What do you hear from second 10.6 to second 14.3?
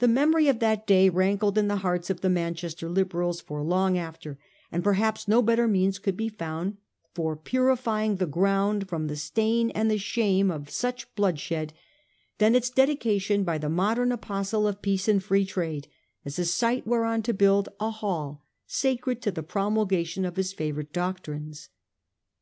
such bloodshed than its dedication by the modern